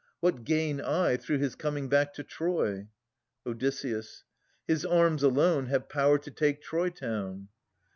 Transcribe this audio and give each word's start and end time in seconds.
What 0.19 0.45
gain 0.45 0.81
I 0.81 1.15
through 1.15 1.37
his 1.37 1.53
coming 1.53 1.87
back 1.87 2.11
to 2.15 2.23
Troy? 2.23 2.87
Od. 3.45 3.61
His 3.61 4.83
arms 4.83 5.21
alone 5.21 5.67
have 5.67 5.89
power 5.89 6.17
to 6.17 6.31
take 6.31 6.59
Troy 6.63 6.89
town. 6.89 7.49